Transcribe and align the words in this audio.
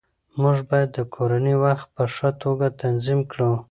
موږ 0.41 0.57
باید 0.69 0.89
د 0.93 0.99
کورنۍ 1.15 1.55
وخت 1.63 1.87
په 1.95 2.03
ښه 2.15 2.29
توګه 2.43 2.67
تنظیم 2.81 3.19
کړو 3.31 3.51